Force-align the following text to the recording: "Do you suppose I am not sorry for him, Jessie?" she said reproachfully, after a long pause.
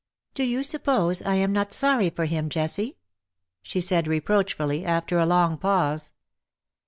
"Do 0.33 0.41
you 0.43 0.63
suppose 0.63 1.21
I 1.21 1.35
am 1.35 1.53
not 1.53 1.73
sorry 1.73 2.09
for 2.09 2.25
him, 2.25 2.49
Jessie?" 2.49 2.97
she 3.61 3.79
said 3.79 4.07
reproachfully, 4.07 4.83
after 4.83 5.19
a 5.19 5.27
long 5.27 5.59
pause. 5.59 6.13